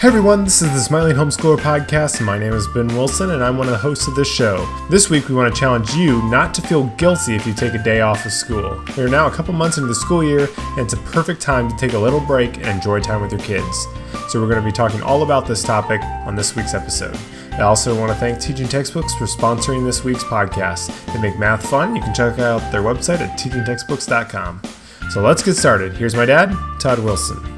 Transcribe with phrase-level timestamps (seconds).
[0.00, 2.24] Hey everyone, this is the Smiling Homeschooler Podcast.
[2.24, 4.64] My name is Ben Wilson, and I'm one of the hosts of this show.
[4.88, 7.82] This week, we want to challenge you not to feel guilty if you take a
[7.82, 8.80] day off of school.
[8.96, 11.68] We are now a couple months into the school year, and it's a perfect time
[11.68, 13.88] to take a little break and enjoy time with your kids.
[14.28, 17.18] So, we're going to be talking all about this topic on this week's episode.
[17.54, 20.94] I also want to thank Teaching Textbooks for sponsoring this week's podcast.
[21.12, 21.96] They make math fun.
[21.96, 24.62] You can check out their website at teachingtextbooks.com.
[25.10, 25.94] So, let's get started.
[25.94, 27.57] Here's my dad, Todd Wilson.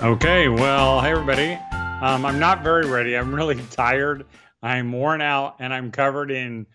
[0.00, 1.58] Okay, well, hey everybody.
[1.72, 3.16] Um, I'm not very ready.
[3.16, 4.26] I'm really tired.
[4.62, 6.66] I'm worn out and I'm covered in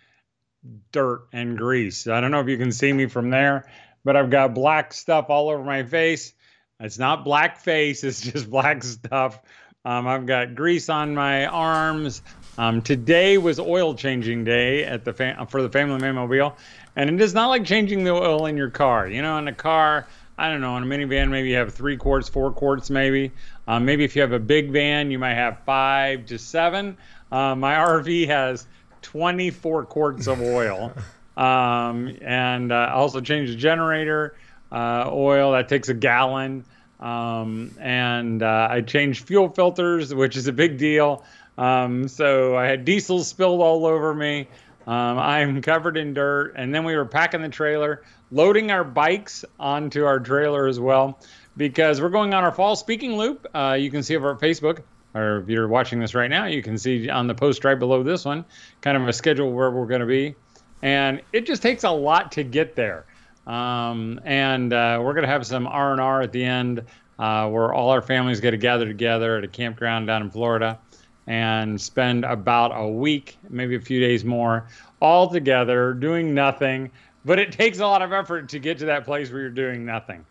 [0.91, 2.05] dirt and grease.
[2.05, 3.71] I don't know if you can see me from there,
[4.03, 6.33] but I've got black stuff all over my face.
[6.81, 9.39] It's not black face, it's just black stuff.
[9.85, 12.21] Um, I've got grease on my arms.
[12.57, 16.57] Um, today was oil changing day at the fam- for the family mobile,
[16.97, 19.07] and it is not like changing the oil in your car.
[19.07, 20.07] You know, in a car,
[20.43, 23.31] I don't know, in a minivan, maybe you have three quarts, four quarts, maybe.
[23.65, 26.97] Um, maybe if you have a big van, you might have five to seven.
[27.31, 28.67] Uh, my RV has
[29.03, 30.91] 24 quarts of oil.
[31.35, 34.35] Um, and uh, also change the generator
[34.71, 36.63] uh, oil, that takes a gallon.
[36.99, 41.25] Um, and uh, I changed fuel filters, which is a big deal.
[41.57, 44.47] Um, so I had diesel spilled all over me.
[44.85, 46.53] Um, I'm covered in dirt.
[46.55, 51.19] And then we were packing the trailer loading our bikes onto our trailer as well
[51.55, 53.45] because we're going on our fall speaking loop.
[53.53, 54.81] Uh, you can see over Facebook,
[55.13, 58.01] or if you're watching this right now, you can see on the post right below
[58.01, 58.43] this one,
[58.81, 60.35] kind of a schedule where we're going to be.
[60.81, 63.05] And it just takes a lot to get there.
[63.45, 66.83] Um, and uh, we're going to have some R&R at the end
[67.19, 70.79] uh, where all our families get to gather together at a campground down in Florida
[71.27, 74.67] and spend about a week, maybe a few days more,
[74.99, 76.91] all together doing nothing
[77.25, 79.85] but it takes a lot of effort to get to that place where you're doing
[79.85, 80.25] nothing.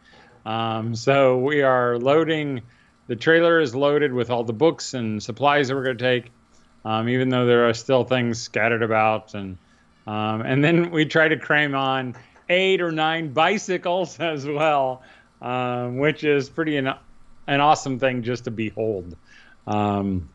[0.45, 2.63] Um, so we are loading.
[3.07, 6.33] The trailer is loaded with all the books and supplies that we're going to take,
[6.85, 9.35] um, even though there are still things scattered about.
[9.35, 9.58] And
[10.07, 12.17] um, and then we try to cram on
[12.48, 15.03] eight or nine bicycles as well,
[15.41, 16.92] um, which is pretty an,
[17.47, 19.17] an awesome thing just to behold.
[19.67, 20.29] Um,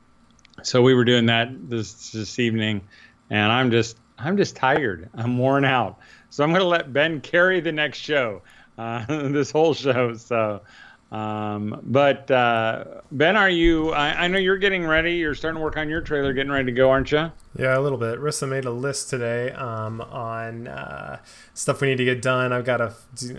[0.63, 2.81] so we were doing that this this evening,
[3.29, 5.09] and I'm just I'm just tired.
[5.13, 5.99] I'm worn out.
[6.29, 8.41] So I'm going to let Ben carry the next show,
[8.77, 10.15] uh, this whole show.
[10.15, 10.61] So,
[11.09, 13.91] um, but uh, Ben, are you?
[13.91, 15.13] I, I, know you're getting ready.
[15.13, 17.31] You're starting to work on your trailer, getting ready to go, aren't you?
[17.57, 18.19] Yeah, a little bit.
[18.19, 21.19] Rissa made a list today um, on uh,
[21.53, 22.51] stuff we need to get done.
[22.51, 22.93] I've got a.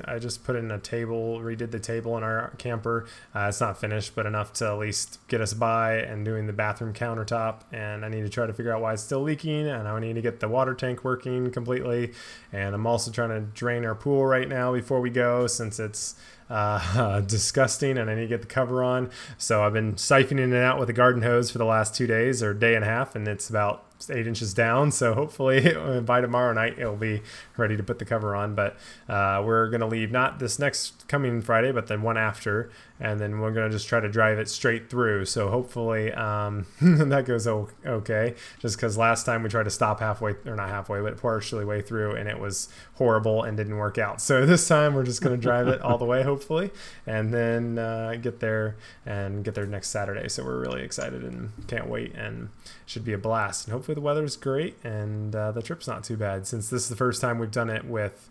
[0.06, 3.06] I just put in a table, redid the table in our camper.
[3.34, 6.54] Uh, it's not finished, but enough to at least get us by and doing the
[6.54, 7.64] bathroom countertop.
[7.70, 9.66] And I need to try to figure out why it's still leaking.
[9.66, 12.14] And I need to get the water tank working completely.
[12.50, 16.14] And I'm also trying to drain our pool right now before we go, since it's
[16.50, 19.10] uh, disgusting and I need to get the cover on.
[19.36, 22.42] So I've been siphoning it out with a garden hose for the last two days
[22.42, 24.92] or day and a half, and it's about eight inches down.
[24.92, 27.22] So hopefully by tomorrow night it'll be
[27.56, 28.54] ready to put the cover on.
[28.54, 28.76] But
[29.08, 32.70] uh, we're gonna leave not this next coming Friday, but then one after,
[33.00, 35.24] and then we're gonna just try to drive it straight through.
[35.24, 38.34] So hopefully um, that goes okay.
[38.60, 41.82] Just because last time we tried to stop halfway or not halfway, but partially way
[41.82, 44.20] through, and it was horrible and didn't work out.
[44.20, 46.70] So this time we're just gonna drive it all the way, hopefully,
[47.06, 50.28] and then uh, get there and get there next Saturday.
[50.28, 52.50] So we're really excited and can't wait, and
[52.86, 53.66] should be a blast.
[53.66, 56.82] And hopefully hopefully the weather's great and uh, the trip's not too bad since this
[56.82, 58.28] is the first time we've done it with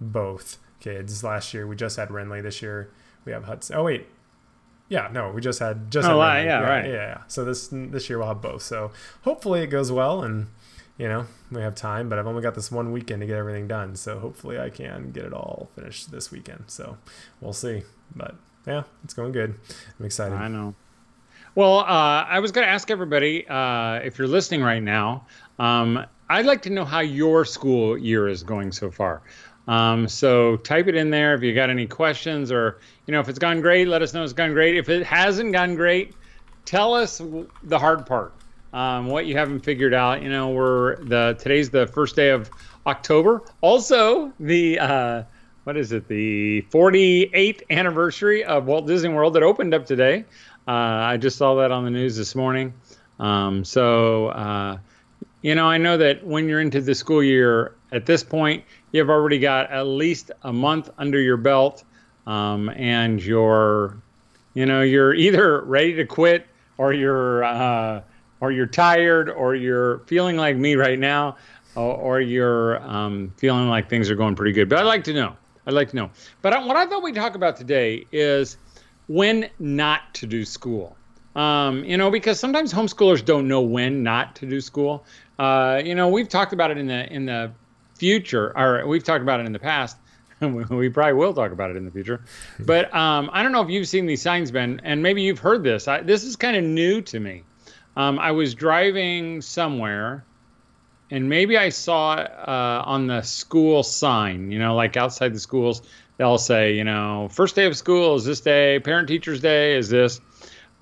[0.00, 1.22] both kids.
[1.22, 2.42] Last year we just had Renly.
[2.42, 2.90] This year
[3.24, 3.76] we have Hudson.
[3.76, 4.08] Oh wait,
[4.88, 6.08] yeah, no, we just had just.
[6.08, 6.86] Oh, had yeah, yeah, right.
[6.86, 7.22] Yeah, yeah.
[7.28, 8.62] So this this year we'll have both.
[8.62, 8.90] So
[9.22, 10.48] hopefully it goes well and
[10.98, 12.08] you know we have time.
[12.08, 13.94] But I've only got this one weekend to get everything done.
[13.94, 16.64] So hopefully I can get it all finished this weekend.
[16.66, 16.98] So
[17.40, 17.84] we'll see.
[18.14, 18.34] But
[18.66, 19.54] yeah, it's going good.
[20.00, 20.34] I'm excited.
[20.34, 20.74] I know.
[21.56, 25.26] Well, uh, I was going to ask everybody uh, if you're listening right now.
[25.58, 29.22] Um, I'd like to know how your school year is going so far.
[29.66, 33.30] Um, so type it in there if you got any questions, or you know if
[33.30, 34.76] it's gone great, let us know it's gone great.
[34.76, 36.14] If it hasn't gone great,
[36.66, 37.22] tell us
[37.62, 38.34] the hard part,
[38.74, 40.22] um, what you haven't figured out.
[40.22, 42.50] You know, we're the today's the first day of
[42.86, 43.42] October.
[43.62, 45.22] Also, the uh,
[45.64, 46.06] what is it?
[46.06, 50.24] The 48th anniversary of Walt Disney World that opened up today.
[50.66, 52.74] Uh, I just saw that on the news this morning.
[53.20, 54.78] Um, so, uh,
[55.42, 59.08] you know, I know that when you're into the school year, at this point, you've
[59.08, 61.84] already got at least a month under your belt,
[62.26, 63.96] um, and you're,
[64.54, 66.46] you know, you're either ready to quit
[66.78, 68.02] or you're, uh,
[68.40, 71.36] or you're tired, or you're feeling like me right now,
[71.76, 74.68] or, or you're um, feeling like things are going pretty good.
[74.68, 75.36] But I'd like to know.
[75.66, 76.10] I'd like to know.
[76.42, 78.56] But what I thought we'd talk about today is
[79.08, 80.96] when not to do school.
[81.34, 85.04] Um, you know, because sometimes homeschoolers don't know when not to do school.
[85.38, 87.52] Uh, you know, we've talked about it in the in the
[87.94, 89.98] future, or we've talked about it in the past.
[90.40, 92.22] we probably will talk about it in the future.
[92.58, 95.62] But um, I don't know if you've seen these signs, Ben, and maybe you've heard
[95.62, 95.88] this.
[95.88, 97.42] I, this is kind of new to me.
[97.96, 100.24] Um, I was driving somewhere,
[101.10, 105.82] and maybe I saw uh, on the school sign, you know, like outside the schools,
[106.18, 109.88] they'll say, you know, first day of school is this day, parent teachers day is
[109.88, 110.20] this,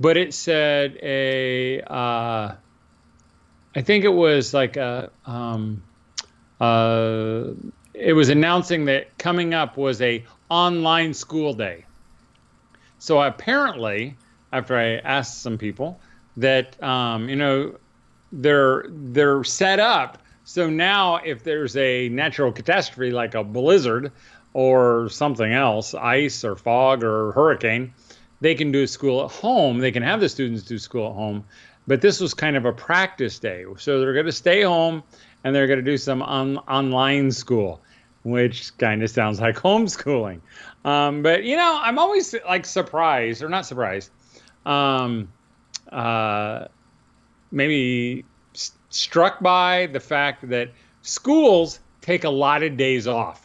[0.01, 2.55] but it said a, uh,
[3.77, 5.83] I think it was like a, um,
[6.61, 7.45] uh,
[7.95, 11.85] it was announcing that coming up was a online school day.
[12.99, 14.17] So apparently,
[14.53, 16.01] after I asked some people,
[16.37, 17.75] that um, you know
[18.33, 24.11] they're they're set up so now if there's a natural catastrophe like a blizzard
[24.55, 27.93] or something else, ice or fog or hurricane,
[28.41, 29.79] they can do school at home.
[29.79, 31.45] They can have the students do school at home.
[31.87, 33.65] But this was kind of a practice day.
[33.77, 35.03] So they're going to stay home
[35.43, 37.83] and they're going to do some on, online school,
[38.23, 40.41] which kind of sounds like homeschooling.
[40.85, 44.11] Um, but, you know, I'm always like surprised, or not surprised,
[44.65, 45.31] um,
[45.91, 46.67] uh,
[47.51, 50.71] maybe st- struck by the fact that
[51.03, 53.44] schools take a lot of days off.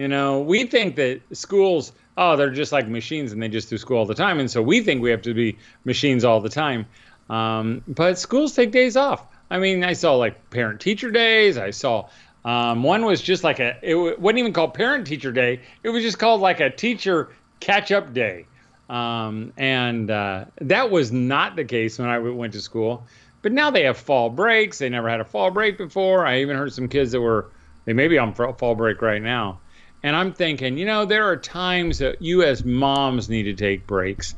[0.00, 3.76] You know, we think that schools, oh, they're just like machines and they just do
[3.76, 4.40] school all the time.
[4.40, 6.86] And so we think we have to be machines all the time.
[7.28, 9.26] Um, but schools take days off.
[9.50, 11.58] I mean, I saw like parent teacher days.
[11.58, 12.08] I saw
[12.46, 15.60] um, one was just like a, it wasn't even called parent teacher day.
[15.82, 17.28] It was just called like a teacher
[17.60, 18.46] catch up day.
[18.88, 23.06] Um, and uh, that was not the case when I went to school.
[23.42, 24.78] But now they have fall breaks.
[24.78, 26.24] They never had a fall break before.
[26.24, 27.50] I even heard some kids that were,
[27.84, 29.60] they may be on fall break right now.
[30.02, 33.86] And I'm thinking, you know, there are times that you as moms need to take
[33.86, 34.34] breaks.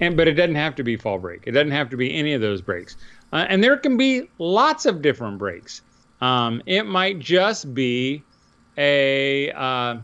[0.00, 1.44] And, but it doesn't have to be fall break.
[1.46, 2.96] It doesn't have to be any of those breaks.
[3.32, 5.82] Uh, and there can be lots of different breaks.
[6.20, 8.22] Um, it might just be
[8.76, 9.96] a uh,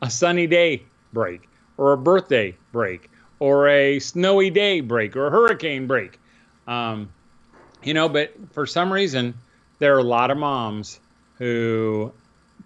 [0.00, 0.82] a sunny day
[1.12, 6.18] break, or a birthday break, or a snowy day break, or a hurricane break.
[6.66, 7.10] Um,
[7.82, 9.34] you know, but for some reason,
[9.78, 11.00] there are a lot of moms
[11.38, 12.12] who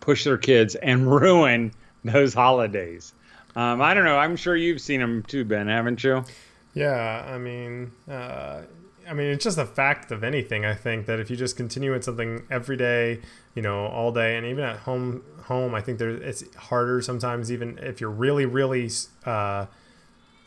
[0.01, 1.73] push their kids and ruin
[2.05, 3.13] those holidays.
[3.55, 4.19] Um, I don't know.
[4.19, 6.25] I'm sure you've seen them too, Ben, haven't you?
[6.75, 8.63] Yeah, I mean, uh,
[9.09, 10.67] I mean, it's just a fact of anything.
[10.67, 13.21] I think that if you just continue with something every day,
[13.55, 17.51] you know, all day, and even at home, home, I think there it's harder sometimes.
[17.51, 18.91] Even if you're really, really
[19.25, 19.67] uh,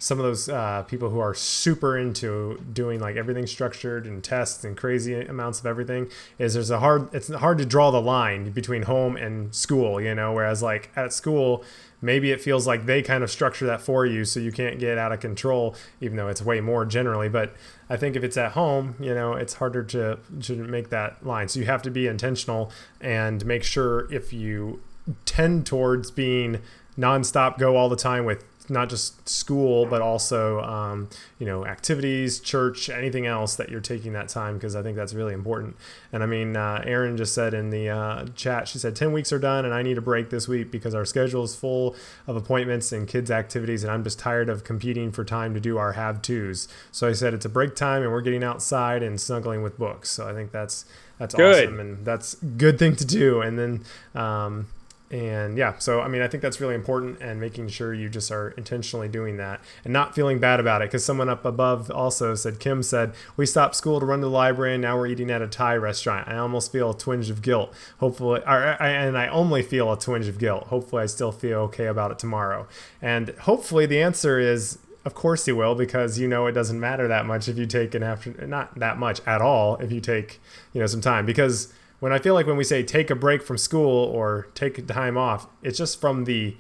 [0.02, 4.64] some of those uh, people who are super into doing like everything structured and tests
[4.64, 6.10] and crazy amounts of everything
[6.40, 10.16] is there's a hard it's hard to draw the line between home and school you
[10.16, 10.34] know?
[10.34, 11.66] Whereas like at school
[12.02, 14.98] maybe it feels like they kind of structure that for you so you can't get
[14.98, 17.28] out of control even though it's way more generally.
[17.28, 17.54] But
[17.90, 21.50] i think if it's at home you know it's harder to to make that line.
[21.50, 24.82] So you have to be intentional and make sure if you
[25.26, 26.62] tend towards being
[26.98, 32.40] nonstop go all the time with not just school, but also um, you know activities,
[32.40, 35.76] church, anything else that you're taking that time because I think that's really important.
[36.12, 39.32] And I mean, uh, Erin just said in the uh, chat, she said ten weeks
[39.32, 41.96] are done, and I need a break this week because our schedule is full
[42.28, 45.78] of appointments and kids' activities, and I'm just tired of competing for time to do
[45.78, 46.68] our have tos.
[46.92, 50.10] So I said it's a break time, and we're getting outside and snuggling with books.
[50.10, 50.86] So I think that's
[51.18, 51.66] that's good.
[51.66, 53.42] awesome, and that's good thing to do.
[53.42, 53.84] And then
[54.16, 54.68] um,
[55.12, 58.32] and yeah so i mean i think that's really important and making sure you just
[58.32, 60.86] are intentionally doing that and not feeling bad about it.
[60.86, 64.32] Because someone up above also said kim said we stopped school to run to the
[64.32, 66.28] library and now we're eating at a thai restaurant.
[66.28, 67.74] I almost feel a twinge of guilt.
[68.00, 70.68] Hopefully or, and i only feel a twinge of guilt.
[70.68, 72.68] Hopefully i still feel okay about it tomorrow.
[73.02, 77.08] And hopefully the answer is of course you will because you know it doesn't matter
[77.08, 80.40] that much if you take an after not that much at all if you take
[80.74, 81.26] you know some time.
[81.26, 84.86] Because when I feel like when we say take a break from school or take
[84.88, 86.56] time off, it's just from the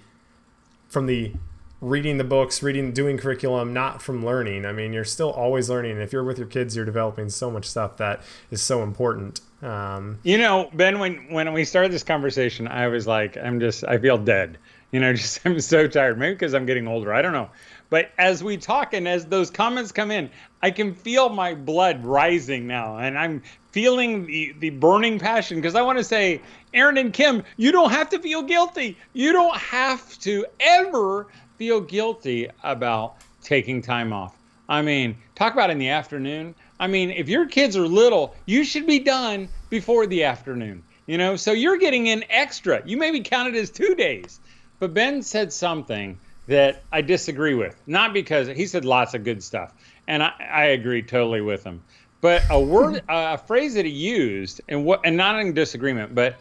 [0.87, 1.33] from the
[1.81, 4.65] reading the books, reading, doing curriculum, not from learning.
[4.65, 5.91] I mean, you're still always learning.
[5.91, 9.41] And if you're with your kids, you're developing so much stuff that is so important.
[9.61, 13.83] Um, you know, Ben, when when we started this conversation, I was like, I'm just,
[13.85, 14.57] I feel dead.
[14.91, 16.17] You know, just I'm so tired.
[16.17, 17.13] Maybe because I'm getting older.
[17.13, 17.49] I don't know.
[17.89, 20.29] But as we talk and as those comments come in,
[20.61, 23.41] I can feel my blood rising now, and I'm
[23.71, 26.41] feeling the, the burning passion because I want to say,
[26.73, 28.97] Erin and Kim, you don't have to feel guilty.
[29.13, 31.27] You don't have to ever
[31.57, 34.35] feel guilty about taking time off.
[34.67, 36.53] I mean, talk about in the afternoon.
[36.79, 40.83] I mean, if your kids are little, you should be done before the afternoon.
[41.07, 42.83] You know, so you're getting in extra.
[42.85, 44.39] You may be counted as two days.
[44.79, 46.19] But Ben said something
[46.49, 47.79] that I disagree with.
[47.85, 49.71] Not because he said lots of good stuff,
[50.07, 51.83] and I, I agree totally with him.
[52.21, 56.37] But a word, a phrase that he used, and what, and not in disagreement, but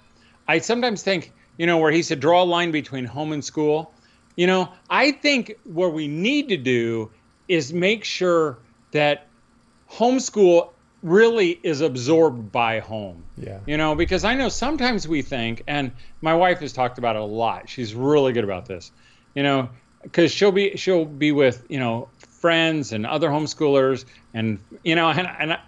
[0.48, 3.92] I sometimes think, you know, where he said draw a line between home and school.
[4.34, 7.10] You know, I think what we need to do
[7.46, 8.58] is make sure
[8.92, 9.26] that
[9.90, 10.70] homeschool
[11.02, 13.24] really is absorbed by home.
[13.36, 13.60] Yeah.
[13.66, 17.22] You know, because I know sometimes we think, and my wife has talked about it
[17.22, 17.68] a lot.
[17.68, 18.90] She's really good about this.
[19.34, 19.68] You know,
[20.02, 25.08] because she'll be she'll be with you know friends and other homeschoolers, and you know,
[25.08, 25.52] and and.
[25.54, 25.60] I,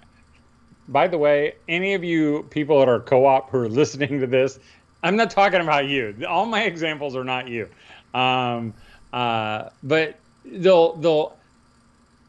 [0.88, 4.58] by the way, any of you people that are co-op who are listening to this,
[5.04, 6.24] I'm not talking about you.
[6.28, 7.68] All my examples are not you.
[8.12, 8.74] Um,
[9.12, 11.36] uh, but they'll they'll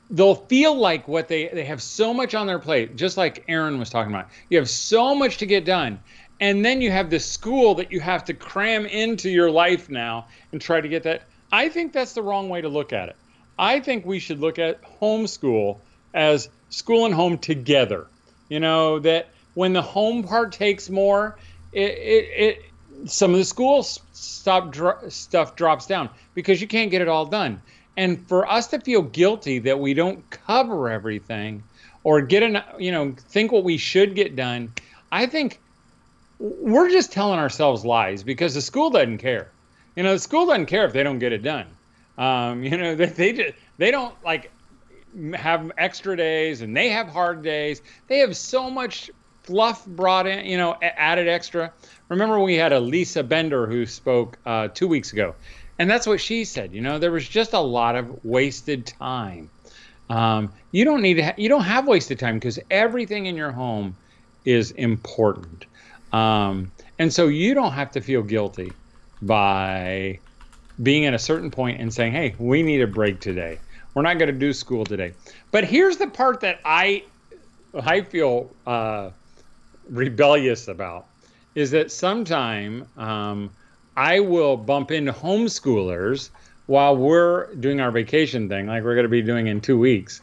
[0.09, 3.79] they'll feel like what they they have so much on their plate just like erin
[3.79, 5.99] was talking about you have so much to get done
[6.41, 10.27] and then you have this school that you have to cram into your life now
[10.51, 13.15] and try to get that i think that's the wrong way to look at it.
[13.59, 15.77] I think we should look at homeschool
[16.13, 18.07] as school and home together.
[18.49, 21.37] You know that when the home part takes more
[21.71, 22.65] it it, it
[23.05, 24.75] some of the school stop
[25.09, 27.61] stuff drops down because you can't get it all done.
[27.97, 31.63] And for us to feel guilty that we don't cover everything
[32.03, 34.73] or get an you know think what we should get done
[35.11, 35.59] i think
[36.39, 39.49] we're just telling ourselves lies because the school doesn't care
[39.95, 41.67] you know the school doesn't care if they don't get it done
[42.17, 44.51] um, you know they, they just they don't like
[45.33, 49.11] have extra days and they have hard days they have so much
[49.43, 51.73] fluff brought in you know added extra
[52.09, 55.35] remember we had Elisa Bender who spoke uh, two weeks ago
[55.81, 56.73] and that's what she said.
[56.73, 59.49] You know, there was just a lot of wasted time.
[60.11, 61.23] Um, you don't need to.
[61.23, 63.95] Ha- you don't have wasted time because everything in your home
[64.45, 65.65] is important,
[66.13, 68.71] um, and so you don't have to feel guilty
[69.21, 70.19] by
[70.81, 73.59] being at a certain point and saying, "Hey, we need a break today.
[73.93, 75.13] We're not going to do school today."
[75.51, 77.03] But here's the part that I
[77.73, 79.11] I feel uh,
[79.89, 81.05] rebellious about
[81.55, 83.49] is that sometime um,
[83.95, 86.29] I will bump into homeschoolers
[86.67, 90.21] while we're doing our vacation thing, like we're going to be doing in two weeks.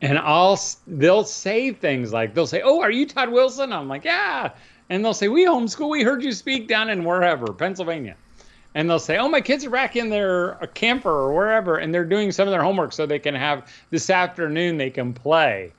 [0.00, 4.04] And I'll they'll say things like they'll say, "Oh, are you Todd Wilson?" I'm like,
[4.04, 4.50] "Yeah."
[4.90, 5.88] And they'll say, "We homeschool.
[5.88, 8.16] We heard you speak down in wherever, Pennsylvania."
[8.74, 12.04] And they'll say, "Oh, my kids are back in their camper or wherever, and they're
[12.04, 15.72] doing some of their homework so they can have this afternoon they can play."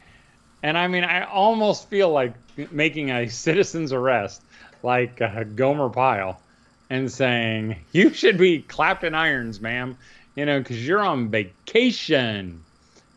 [0.63, 2.33] And I mean, I almost feel like
[2.71, 4.41] making a citizen's arrest,
[4.81, 6.41] like uh, Gomer Pyle
[6.89, 9.97] and saying, You should be clapped in irons, ma'am,
[10.35, 12.63] you know, because you're on vacation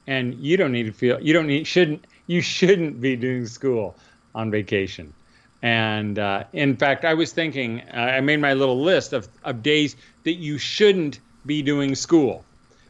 [0.06, 3.96] and you don't need to feel, you don't need, shouldn't, you shouldn't be doing school
[4.34, 5.12] on vacation.
[5.62, 9.62] And uh, in fact, I was thinking, uh, I made my little list of, of
[9.62, 12.44] days that you shouldn't be doing school,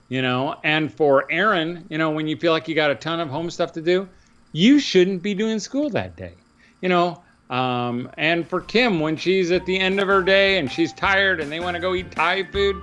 [0.08, 0.56] you know.
[0.64, 3.50] And for Erin, you know, when you feel like you got a ton of home
[3.50, 4.08] stuff to do,
[4.52, 6.34] you shouldn't be doing school that day.
[6.82, 10.70] You know, um, and for Kim, when she's at the end of her day and
[10.70, 12.76] she's tired and they want to go eat Thai food,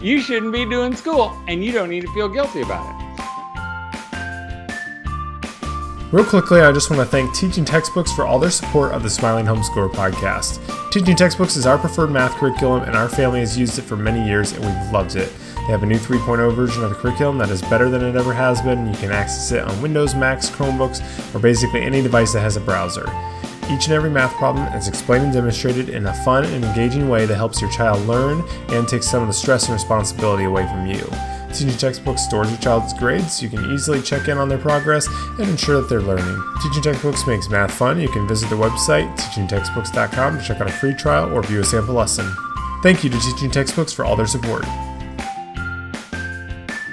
[0.00, 3.29] you shouldn't be doing school and you don't need to feel guilty about it.
[6.12, 9.08] Real quickly, I just want to thank Teaching Textbooks for all their support of the
[9.08, 10.58] Smiling Homeschooler podcast.
[10.90, 14.26] Teaching Textbooks is our preferred math curriculum, and our family has used it for many
[14.26, 15.32] years and we've loved it.
[15.54, 18.34] They have a new 3.0 version of the curriculum that is better than it ever
[18.34, 18.88] has been.
[18.88, 22.60] You can access it on Windows, Macs, Chromebooks, or basically any device that has a
[22.60, 23.06] browser.
[23.70, 27.24] Each and every math problem is explained and demonstrated in a fun and engaging way
[27.24, 30.86] that helps your child learn and takes some of the stress and responsibility away from
[30.86, 31.08] you.
[31.52, 35.06] Teaching Textbooks stores your child's grades so you can easily check in on their progress
[35.38, 36.42] and ensure that they're learning.
[36.62, 38.00] Teaching Textbooks makes math fun.
[38.00, 41.64] You can visit their website, teachingtextbooks.com, to check out a free trial or view a
[41.64, 42.32] sample lesson.
[42.82, 44.64] Thank you to Teaching Textbooks for all their support.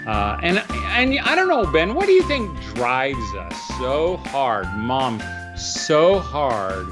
[0.06, 1.94] Uh, and and I don't know, Ben.
[1.94, 5.22] What do you think drives us so hard, Mom?
[5.58, 6.88] so hard.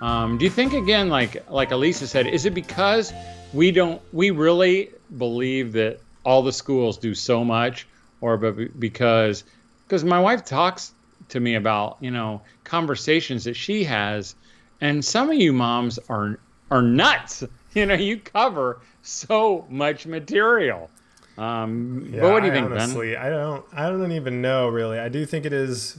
[0.00, 3.12] Um, do you think again, like like Elisa said, is it because
[3.52, 7.86] we don't we really believe that all the schools do so much,
[8.20, 9.44] or because
[9.86, 10.92] because my wife talks
[11.28, 14.34] to me about you know conversations that she has,
[14.80, 16.38] and some of you moms are
[16.70, 17.44] are nuts.
[17.74, 20.90] You know, you cover so much material.
[21.38, 23.22] Um, yeah, but what do you I think, honestly, Ben?
[23.22, 23.64] I don't.
[23.72, 24.98] I don't even know really.
[24.98, 25.96] I do think it is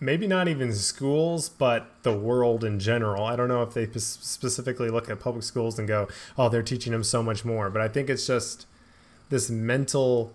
[0.00, 3.24] maybe not even schools, but the world in general.
[3.24, 6.92] I don't know if they specifically look at public schools and go, "Oh, they're teaching
[6.92, 8.66] them so much more." But I think it's just
[9.32, 10.32] this mental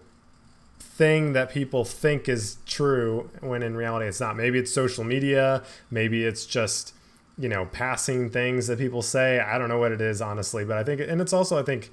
[0.80, 4.36] thing that people think is true when in reality it's not.
[4.36, 6.94] Maybe it's social media, maybe it's just
[7.38, 9.40] you know passing things that people say.
[9.40, 11.92] I don't know what it is honestly, but I think and it's also I think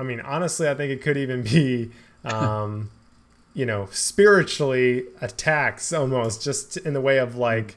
[0.00, 1.90] I mean, honestly, I think it could even be,
[2.24, 2.90] um,
[3.52, 7.76] you know, spiritually attacks almost just in the way of like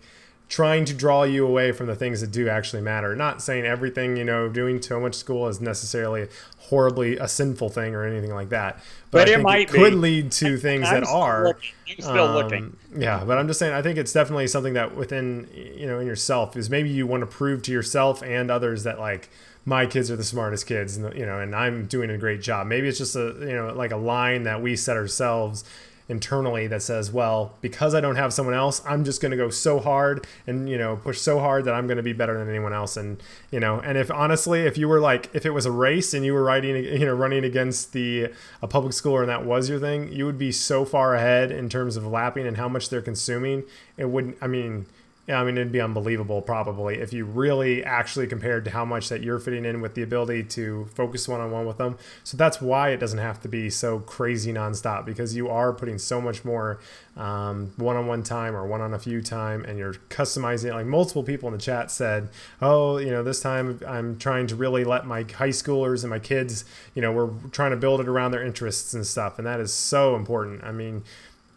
[0.49, 3.15] trying to draw you away from the things that do actually matter.
[3.15, 6.27] Not saying everything, you know, doing too much school is necessarily
[6.69, 8.77] horribly a sinful thing or anything like that.
[9.11, 11.45] But, but it might it could lead to things that are.
[11.45, 11.71] Looking.
[11.89, 12.77] I'm still um, looking.
[12.95, 16.07] Yeah, but I'm just saying I think it's definitely something that within you know in
[16.07, 19.29] yourself is maybe you want to prove to yourself and others that like
[19.65, 22.67] my kids are the smartest kids and you know and I'm doing a great job.
[22.67, 25.63] Maybe it's just a you know like a line that we set ourselves
[26.09, 29.49] internally that says, well, because I don't have someone else, I'm just going to go
[29.49, 32.49] so hard and, you know, push so hard that I'm going to be better than
[32.49, 32.97] anyone else.
[32.97, 36.13] And, you know, and if honestly, if you were like, if it was a race
[36.13, 39.69] and you were riding, you know, running against the, a public schooler and that was
[39.69, 42.89] your thing, you would be so far ahead in terms of lapping and how much
[42.89, 43.63] they're consuming.
[43.97, 44.85] It wouldn't, I mean,
[45.25, 49.07] yeah, I mean, it'd be unbelievable probably if you really actually compared to how much
[49.07, 51.97] that you're fitting in with the ability to focus one on one with them.
[52.25, 55.97] So that's why it doesn't have to be so crazy nonstop because you are putting
[55.97, 56.81] so much more
[57.15, 60.73] one on one time or one on a few time and you're customizing it.
[60.73, 62.27] Like multiple people in the chat said,
[62.61, 66.19] oh, you know, this time I'm trying to really let my high schoolers and my
[66.19, 66.65] kids,
[66.95, 69.37] you know, we're trying to build it around their interests and stuff.
[69.37, 70.65] And that is so important.
[70.65, 71.03] I mean,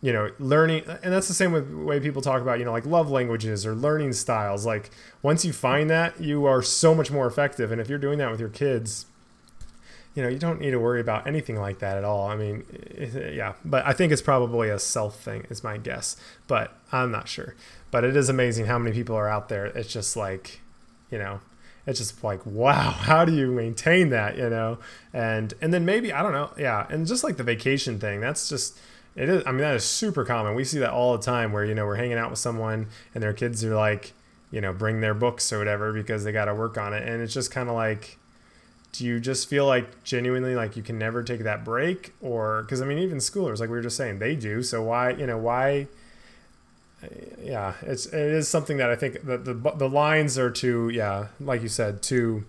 [0.06, 2.70] you know learning and that's the same with the way people talk about you know
[2.70, 4.64] like love languages or learning styles.
[4.64, 7.72] Like once you find that you are so much more effective.
[7.72, 9.06] And if you're doing that with your kids
[10.14, 12.28] you know you don't need to worry about anything like that at all.
[12.28, 12.64] I mean
[13.34, 13.54] yeah.
[13.64, 16.16] But i think it's probably a self thing is my guess.
[16.46, 17.56] But i'm not sure.
[17.90, 19.66] But it is amazing how many people are out there.
[19.66, 20.60] It's just like
[21.10, 21.40] you know
[21.84, 24.78] it's just like wow how do you maintain that you know?
[25.12, 26.86] And and then maybe i don't know yeah.
[26.90, 28.78] And just like the vacation thing that's just
[29.16, 29.42] it is.
[29.46, 30.54] I mean, that is super common.
[30.54, 33.23] We see that all the time, where you know we're hanging out with someone and
[33.23, 34.12] their kids are like,
[34.50, 37.23] you know, bring their books or whatever because they got to work on it, and
[37.23, 38.18] it's just kind of like,
[38.92, 42.80] do you just feel like genuinely like you can never take that break, or because
[42.82, 44.62] I mean, even schoolers, like we were just saying, they do.
[44.62, 45.88] So why, you know, why?
[47.43, 51.28] Yeah, it's it is something that I think that the the lines are too, yeah,
[51.40, 52.45] like you said, too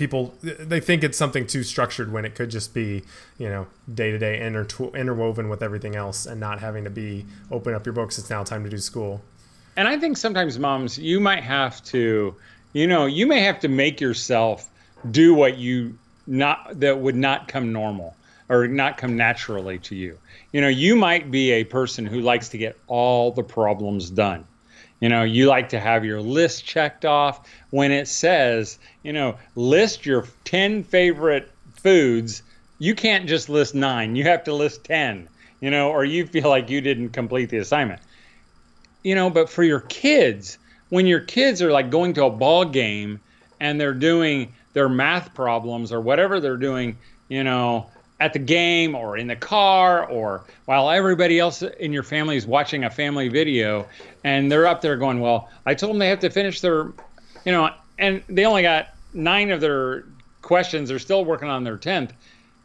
[0.00, 3.02] people they think it's something too structured when it could just be
[3.36, 7.74] you know day to day interwoven with everything else and not having to be open
[7.74, 8.18] up your books.
[8.18, 9.20] It's now time to do school.
[9.76, 12.34] And i think sometimes moms you might have to
[12.72, 14.70] you know you may have to make yourself
[15.10, 18.16] do what you not that would not come normal
[18.48, 20.18] or not come naturally to you.
[20.52, 24.46] You know you might be a person who likes to get all the problems done
[25.00, 29.36] you know, you like to have your list checked off when it says, you know,
[29.56, 32.42] list your 10 favorite foods.
[32.78, 35.28] You can't just list nine, you have to list 10,
[35.60, 38.00] you know, or you feel like you didn't complete the assignment.
[39.02, 40.58] You know, but for your kids,
[40.90, 43.20] when your kids are like going to a ball game
[43.58, 48.94] and they're doing their math problems or whatever they're doing, you know, at the game
[48.94, 53.28] or in the car or while everybody else in your family is watching a family
[53.28, 53.86] video
[54.22, 56.92] and they're up there going, Well, I told them they have to finish their,
[57.44, 60.04] you know, and they only got nine of their
[60.42, 60.90] questions.
[60.90, 62.10] They're still working on their 10th.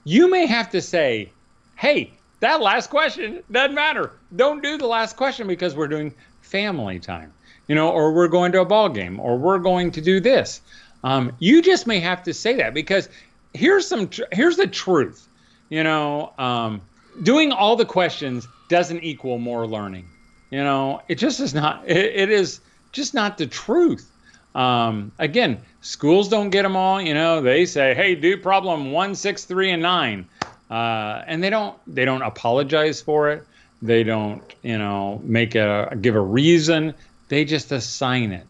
[0.03, 1.31] You may have to say,
[1.77, 4.11] Hey, that last question doesn't matter.
[4.35, 7.33] Don't do the last question because we're doing family time,
[7.69, 10.59] you know, or we're going to a ball game or we're going to do this.
[11.05, 13.07] Um, you just may have to say that because
[13.53, 15.29] here's some tr- here's the truth
[15.69, 16.81] you know, um,
[17.23, 20.07] doing all the questions doesn't equal more learning.
[20.51, 21.83] You know, it just is not.
[21.87, 22.59] it, it is
[22.91, 24.11] just not the truth.
[24.53, 27.01] Um, again, schools don't get them all.
[27.01, 30.27] You know, they say, "Hey, do problem one, six, three, and nine,
[30.69, 31.77] uh, and they don't.
[31.87, 33.45] They don't apologize for it.
[33.81, 36.93] They don't, you know, make a give a reason.
[37.27, 38.47] They just assign it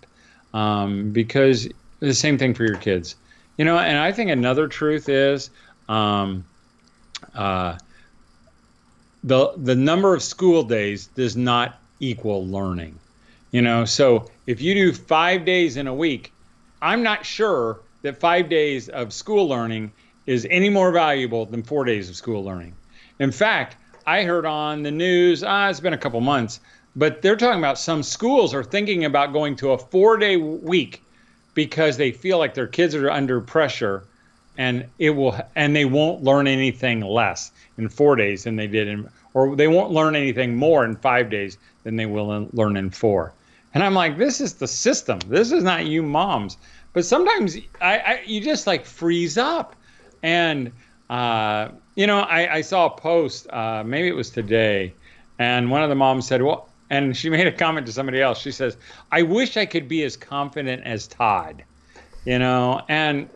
[0.54, 1.68] um, because
[2.00, 3.16] the same thing for your kids.
[3.58, 5.50] You know, and I think another truth is
[5.88, 6.46] um,
[7.34, 7.78] uh,
[9.24, 13.00] the the number of school days does not equal learning.
[13.52, 16.34] You know, so if you do five days in a week,
[16.82, 19.92] I'm not sure that five days of school learning
[20.26, 22.76] is any more valuable than four days of school learning.
[23.20, 26.60] In fact, I heard on the news, ah, it's been a couple months,
[26.96, 31.02] but they're talking about some schools are thinking about going to a four day week
[31.54, 34.04] because they feel like their kids are under pressure
[34.58, 38.88] and it will and they won't learn anything less in four days than they did
[38.88, 42.78] in or they won't learn anything more in five days than they will in, learn
[42.78, 43.34] in four.
[43.74, 45.20] And i'm like this is the system.
[45.28, 46.58] This is not you moms.
[46.94, 49.76] But sometimes i, I you just like freeze up.
[50.24, 50.72] And
[51.10, 54.94] uh, you know I, I, saw a post uh, maybe it was today
[55.38, 58.40] and one of the moms said well and she made a comment to somebody else.
[58.40, 58.78] She says
[59.12, 61.64] i wish i could be as confident as todd
[62.26, 62.82] you know?
[62.90, 63.30] And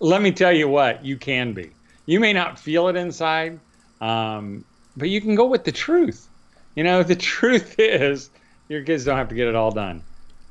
[0.00, 1.70] let me tell you what, you can be.
[2.06, 3.60] You may not feel it inside,
[4.00, 4.64] um,
[4.96, 6.28] but you can go with the truth.
[6.74, 8.30] You know, the truth is
[8.68, 10.02] your kids don't have to get it all done.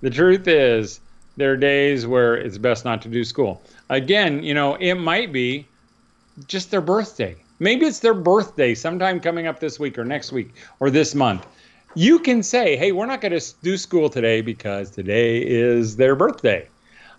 [0.02, 1.00] The truth is
[1.38, 3.64] there are days where it's best not to do school.
[3.90, 5.68] Again, you know, it might be
[6.48, 7.36] just their birthday.
[7.60, 11.48] Maybe it's their birthday sometime coming up this week or next week or this month.
[11.96, 16.16] You can say, hey, we're not going to do school today because today is their
[16.16, 16.70] birthday.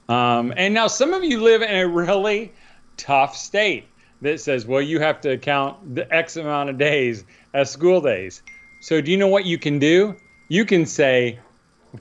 [0.08, 2.52] Um, and now some of you live in a really
[2.96, 3.86] tough state
[4.22, 8.42] that says, well, you have to count the X amount of days as school days.
[8.80, 10.16] So do you know what you can do?
[10.48, 11.38] You can say,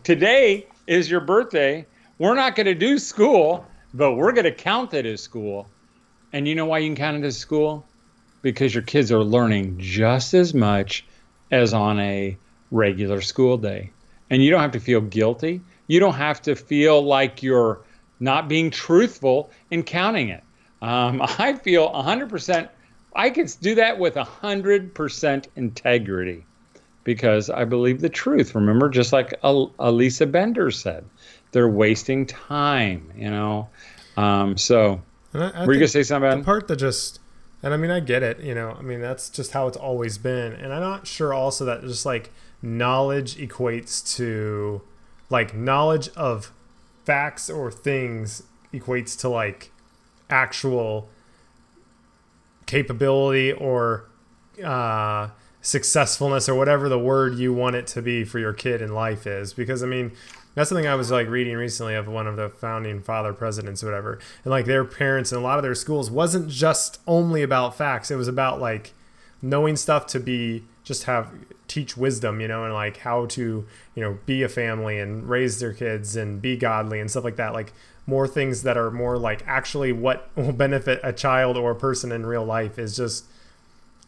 [0.04, 1.86] today is your birthday.
[2.18, 5.68] We're not going to do school, but we're going to count it as school.
[6.34, 7.86] And you know why you can count it as school?
[8.42, 11.06] Because your kids are learning just as much
[11.52, 12.38] as on a
[12.72, 13.92] regular school day.
[14.30, 15.62] And you don't have to feel guilty.
[15.88, 17.82] You don't have to feel like you're
[18.20, 20.44] not being truthful in counting it.
[20.82, 22.70] Um, I feel 100%,
[23.16, 26.46] I could do that with 100% integrity
[27.04, 28.54] because I believe the truth.
[28.54, 31.06] Remember, just like Elisa Bender said,
[31.52, 33.70] they're wasting time, you know?
[34.18, 35.02] Um, so,
[35.34, 36.28] I, I were you going to say something?
[36.28, 37.20] About The part that just,
[37.64, 40.18] and I mean, I get it, you know, I mean, that's just how it's always
[40.18, 40.54] been.
[40.54, 44.82] And I'm not sure also that just like knowledge equates to,
[45.30, 46.52] like, knowledge of
[47.08, 48.44] facts or things
[48.74, 49.72] equates to like
[50.30, 51.08] actual
[52.66, 54.10] capability or
[54.62, 55.30] uh,
[55.62, 59.26] successfulness or whatever the word you want it to be for your kid in life
[59.26, 59.54] is.
[59.54, 60.12] Because I mean,
[60.54, 63.88] that's something I was like reading recently of one of the founding father presidents or
[63.88, 64.20] whatever.
[64.44, 68.12] And like their parents and a lot of their schools wasn't just only about facts.
[68.12, 68.94] It was about like
[69.42, 71.32] knowing stuff to be just have
[71.68, 75.60] teach wisdom, you know, and like how to, you know, be a family and raise
[75.60, 77.54] their kids and be godly and stuff like that.
[77.54, 77.74] Like
[78.06, 82.12] more things that are more like actually what will benefit a child or a person
[82.12, 83.26] in real life is just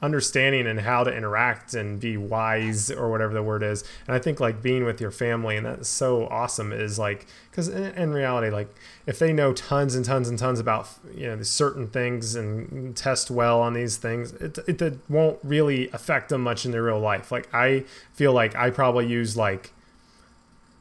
[0.01, 3.83] understanding and how to interact and be wise or whatever the word is.
[4.07, 7.67] And i think like being with your family and that's so awesome is like because
[7.67, 8.73] in, in, reality like
[9.05, 13.29] if they know tons and tons and tons about you know certain things and test
[13.29, 16.99] well on these things it, it, it won't really affect them much in their real
[16.99, 17.31] life.
[17.31, 17.83] Like i
[18.13, 19.73] feel like i probably use like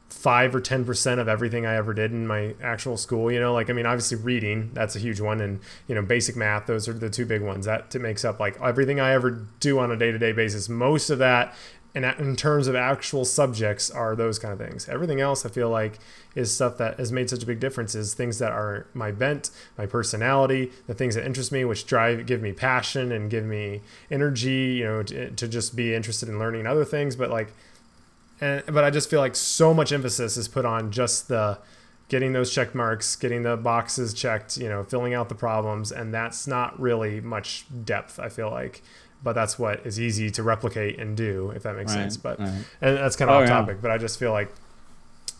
[0.09, 3.31] five or ten percent of everything I ever did in my actual school.
[3.31, 6.35] You know, like I mean, obviously reading that's a huge one, and you know, basic
[6.35, 7.65] math those are the two big ones.
[7.65, 10.67] That makes up like everything I ever do on a day to day basis.
[10.67, 11.53] Most of that,
[11.93, 14.89] and in terms of actual subjects, are those kind of things.
[14.89, 15.99] Everything else, I feel like,
[16.35, 17.93] is stuff that has made such a big difference.
[17.93, 22.25] Is things that are my bent, my personality, the things that interest me, which drive,
[22.25, 24.77] give me passion and give me energy.
[24.79, 27.53] You know, to, to just be interested in learning other things, but like
[28.41, 31.59] and but I just feel like so much emphasis is put on just the
[32.09, 36.13] getting those check marks, getting the boxes checked, you know, filling out the problems, and
[36.13, 38.19] that's not really much depth.
[38.19, 38.81] I feel like,
[39.23, 42.17] but that's what is easy to replicate and do, if that makes right, sense.
[42.17, 42.65] But right.
[42.81, 43.81] and that's kind of oh, off topic, yeah.
[43.81, 44.51] but I just feel like,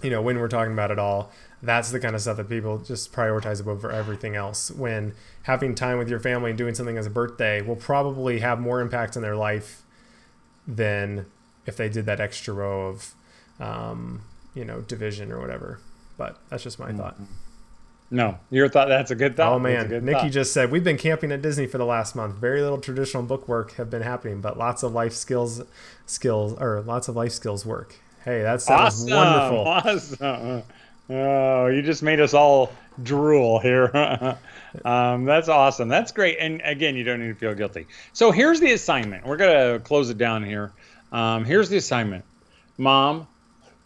[0.04, 1.32] you know, when we're talking about it all,
[1.62, 4.72] that's the kind of stuff that people just prioritize over everything else.
[4.72, 8.60] When having time with your family and doing something as a birthday will probably have
[8.60, 9.84] more impact in their life
[10.68, 11.26] than
[11.66, 13.14] if they did that extra row of,
[13.60, 14.22] um,
[14.56, 15.80] you know, division or whatever.
[16.18, 16.98] But that's just my mm-hmm.
[16.98, 17.18] thought.
[18.12, 18.88] No, your thought.
[18.88, 19.54] That's a good thought.
[19.54, 20.32] Oh man, Nikki thought.
[20.32, 22.36] just said we've been camping at Disney for the last month.
[22.36, 25.62] Very little traditional book work have been happening, but lots of life skills,
[26.08, 27.96] skills or lots of life skills work.
[28.26, 29.16] Hey, that sounds awesome.
[29.16, 29.68] wonderful.
[29.68, 30.64] Awesome.
[31.12, 33.90] Oh, you just made us all drool here.
[34.86, 35.88] um, that's awesome.
[35.88, 36.38] That's great.
[36.40, 37.88] And again, you don't need to feel guilty.
[38.14, 39.26] So here's the assignment.
[39.26, 40.72] We're gonna close it down here.
[41.12, 42.26] Um, here's the assignment
[42.78, 43.28] Mom,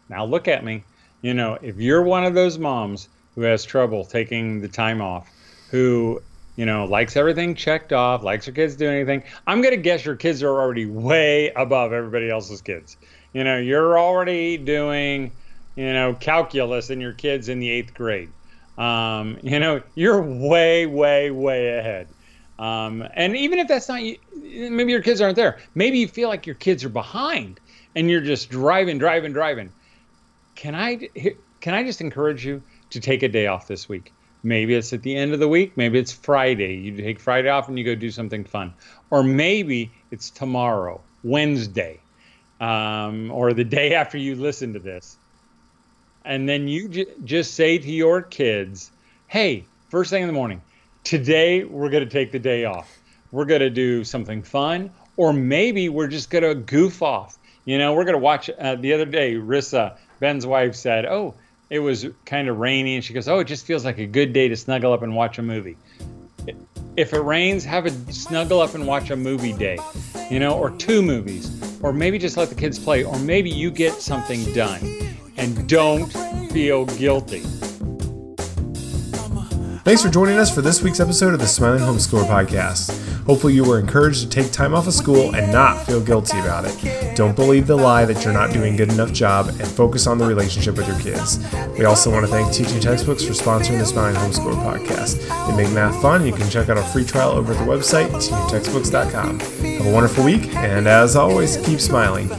[0.09, 0.83] now look at me.
[1.21, 5.27] You know, if you're one of those moms who has trouble taking the time off,
[5.71, 6.21] who,
[6.55, 10.05] you know, likes everything checked off, likes her kids doing anything, I'm going to guess
[10.05, 12.97] your kids are already way above everybody else's kids.
[13.33, 15.31] You know, you're already doing,
[15.75, 18.29] you know, calculus and your kids in the eighth grade.
[18.77, 22.07] Um, you know, you're way, way, way ahead.
[22.59, 24.01] Um, and even if that's not
[24.53, 25.59] maybe your kids aren't there.
[25.75, 27.59] Maybe you feel like your kids are behind
[27.95, 29.71] and you're just driving, driving, driving.
[30.55, 31.09] Can I
[31.61, 32.61] can I just encourage you
[32.91, 34.13] to take a day off this week?
[34.43, 35.77] Maybe it's at the end of the week.
[35.77, 36.75] Maybe it's Friday.
[36.75, 38.73] You take Friday off and you go do something fun.
[39.09, 42.01] Or maybe it's tomorrow, Wednesday,
[42.59, 45.17] um, or the day after you listen to this.
[46.25, 48.91] And then you j- just say to your kids,
[49.27, 50.61] hey, first thing in the morning,
[51.05, 52.99] today we're going to take the day off.
[53.33, 57.39] We're going to do something fun, or maybe we're just going to goof off.
[57.65, 58.47] You know, we're going to watch.
[58.47, 61.33] Uh, the other day, Rissa, Ben's wife, said, Oh,
[61.71, 62.93] it was kind of rainy.
[62.93, 65.15] And she goes, Oh, it just feels like a good day to snuggle up and
[65.15, 65.75] watch a movie.
[66.95, 69.79] If it rains, have a snuggle up and watch a movie day,
[70.29, 71.49] you know, or two movies,
[71.81, 76.05] or maybe just let the kids play, or maybe you get something done and don't
[76.51, 77.39] feel guilty.
[79.79, 83.02] Thanks for joining us for this week's episode of the Smiling Homeschooler Podcast.
[83.25, 86.65] Hopefully, you were encouraged to take time off of school and not feel guilty about
[86.65, 87.15] it.
[87.15, 90.17] Don't believe the lie that you're not doing a good enough job and focus on
[90.17, 91.39] the relationship with your kids.
[91.77, 95.19] We also want to thank Teaching Textbooks for sponsoring the Smiling Homeschooler Podcast.
[95.47, 96.25] They make math fun.
[96.25, 99.39] You can check out a free trial over at the website, teachingtextbooks.com.
[99.39, 102.29] Have a wonderful week, and as always, keep smiling.